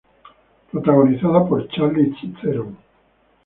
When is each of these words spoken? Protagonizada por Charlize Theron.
Protagonizada 0.71 1.47
por 1.47 1.67
Charlize 1.67 2.33
Theron. 2.41 2.75